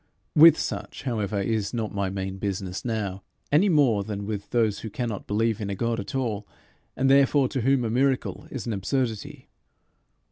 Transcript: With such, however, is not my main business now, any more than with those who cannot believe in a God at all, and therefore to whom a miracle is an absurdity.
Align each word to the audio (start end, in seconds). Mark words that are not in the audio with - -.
With 0.35 0.57
such, 0.57 1.03
however, 1.03 1.39
is 1.39 1.75
not 1.75 1.93
my 1.93 2.09
main 2.09 2.39
business 2.39 2.83
now, 2.83 3.21
any 3.51 3.69
more 3.69 4.03
than 4.03 4.25
with 4.25 4.49
those 4.49 4.79
who 4.79 4.89
cannot 4.89 5.27
believe 5.27 5.61
in 5.61 5.69
a 5.69 5.75
God 5.75 5.99
at 5.99 6.15
all, 6.15 6.47
and 6.95 7.07
therefore 7.07 7.47
to 7.49 7.61
whom 7.61 7.83
a 7.83 7.89
miracle 7.91 8.47
is 8.49 8.65
an 8.65 8.73
absurdity. 8.73 9.47